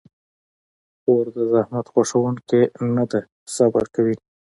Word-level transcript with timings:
خور 1.01 1.25
د 1.35 1.37
زحمت 1.51 1.85
خوښونکې 1.93 2.61
نه 2.95 3.03
ده، 3.11 3.19
خو 3.27 3.31
صبر 3.57 3.83
کوي. 3.95 4.15